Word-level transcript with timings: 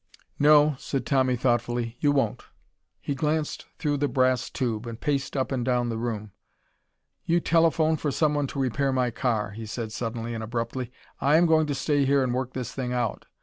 "No," 0.39 0.75
said 0.79 1.05
Tommy 1.05 1.35
thoughtfully. 1.35 1.95
"You 1.99 2.11
won't." 2.11 2.45
He 2.99 3.13
glanced 3.13 3.67
through 3.77 3.97
the 3.97 4.07
brass 4.07 4.49
tube 4.49 4.87
and 4.87 4.99
paced 4.99 5.37
up 5.37 5.51
and 5.51 5.63
down 5.63 5.89
the 5.89 5.97
room. 5.99 6.31
"You 7.23 7.39
telephone 7.39 7.97
for 7.97 8.09
someone 8.09 8.47
to 8.47 8.59
repair 8.59 8.91
my 8.91 9.11
car," 9.11 9.51
he 9.51 9.67
said 9.67 9.91
suddenly 9.91 10.33
and 10.33 10.43
abruptly. 10.43 10.91
"I 11.19 11.35
am 11.37 11.45
going 11.45 11.67
to 11.67 11.75
stay 11.75 12.03
here 12.05 12.23
and 12.23 12.33
work 12.33 12.53
this 12.53 12.71
thing 12.71 12.91
out. 12.91 13.27